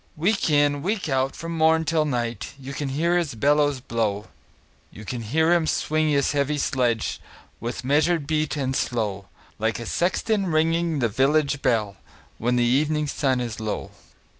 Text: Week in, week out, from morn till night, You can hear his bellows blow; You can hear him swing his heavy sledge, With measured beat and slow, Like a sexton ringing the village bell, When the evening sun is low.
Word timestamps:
Week 0.17 0.49
in, 0.49 0.81
week 0.81 1.07
out, 1.09 1.35
from 1.35 1.55
morn 1.55 1.85
till 1.85 2.05
night, 2.05 2.55
You 2.59 2.73
can 2.73 2.89
hear 2.89 3.15
his 3.19 3.35
bellows 3.35 3.79
blow; 3.81 4.29
You 4.89 5.05
can 5.05 5.21
hear 5.21 5.53
him 5.53 5.67
swing 5.67 6.09
his 6.09 6.31
heavy 6.31 6.57
sledge, 6.57 7.21
With 7.59 7.83
measured 7.83 8.25
beat 8.25 8.57
and 8.57 8.75
slow, 8.75 9.27
Like 9.59 9.77
a 9.77 9.85
sexton 9.85 10.47
ringing 10.47 10.97
the 10.97 11.07
village 11.07 11.61
bell, 11.61 11.97
When 12.39 12.55
the 12.55 12.63
evening 12.63 13.05
sun 13.05 13.39
is 13.39 13.59
low. 13.59 13.91